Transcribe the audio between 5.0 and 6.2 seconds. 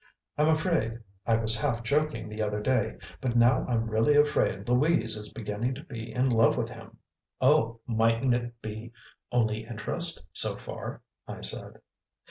is beginning to be